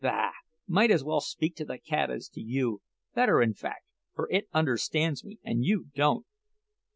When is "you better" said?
2.41-3.39